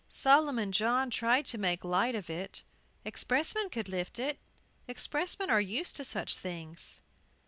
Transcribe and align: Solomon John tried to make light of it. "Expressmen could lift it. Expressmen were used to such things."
Solomon 0.09 0.71
John 0.71 1.11
tried 1.11 1.45
to 1.45 1.59
make 1.59 1.85
light 1.85 2.15
of 2.15 2.27
it. 2.27 2.63
"Expressmen 3.05 3.69
could 3.69 3.87
lift 3.87 4.17
it. 4.17 4.39
Expressmen 4.89 5.49
were 5.51 5.59
used 5.59 5.95
to 5.97 6.03
such 6.03 6.39
things." 6.39 7.01